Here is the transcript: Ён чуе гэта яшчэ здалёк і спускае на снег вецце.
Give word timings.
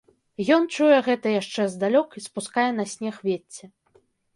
Ён 0.55 0.63
чуе 0.75 0.97
гэта 1.09 1.35
яшчэ 1.41 1.67
здалёк 1.75 2.19
і 2.23 2.27
спускае 2.27 2.67
на 2.83 2.91
снег 2.97 3.15
вецце. 3.33 3.75